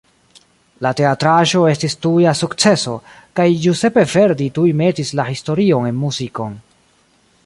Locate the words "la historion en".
5.21-6.01